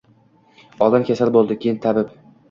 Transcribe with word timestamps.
Oldin 0.85 1.05
kasal 1.09 1.33
boʻldi, 1.35 1.57
keyin 1.65 1.77
tabib 1.85 2.17